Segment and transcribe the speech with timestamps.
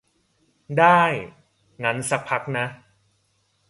[0.79, 1.01] ได้
[1.83, 2.65] งั้นซักพักนะ